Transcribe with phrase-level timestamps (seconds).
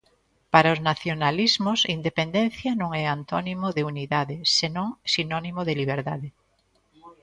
[0.53, 6.27] Para os nacionalismos, independencia non é antónimo de unidade senón sinónimo de liberdade.